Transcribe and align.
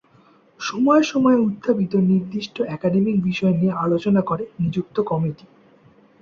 সময়ে 0.59 1.03
সময়ে 1.03 1.37
উত্থাপিত 1.39 1.93
নির্দিষ্ট 2.09 2.55
একাডেমিক 2.75 3.15
বিষয় 3.23 3.53
নিয়ে 3.53 3.73
আলোচনা 3.83 4.21
করে 4.21 4.43
নিযুক্ত 4.59 4.97
কমিটি। 5.01 5.45